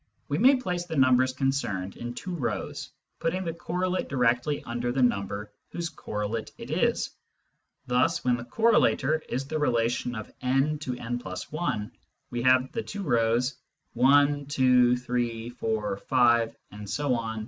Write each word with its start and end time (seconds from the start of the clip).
We 0.29 0.39
may 0.39 0.55
place 0.55 0.87
the 0.87 0.95
numbers 0.95 1.31
concerned 1.31 1.95
in 1.95 2.15
two 2.15 2.33
rows, 2.33 2.89
putting 3.19 3.45
the 3.45 3.53
correlate 3.53 4.09
directly 4.09 4.63
under 4.63 4.91
the 4.91 5.03
number 5.03 5.51
whose 5.69 5.89
correlate 5.89 6.51
it 6.57 6.71
is. 6.71 7.11
Thus 7.85 8.25
when 8.25 8.35
the 8.35 8.43
correlator 8.43 9.21
is 9.29 9.45
the 9.45 9.59
relation 9.59 10.15
of 10.15 10.31
n 10.41 10.79
to 10.79 10.97
»+ 11.53 11.57
i, 11.59 11.89
we 12.31 12.41
have 12.41 12.71
the 12.71 12.81
two 12.81 13.03
rows: 13.03 13.57
i, 13.95 14.43
2, 14.47 14.97
3, 14.97 15.49
4, 15.51 16.01
s,.. 16.09 17.39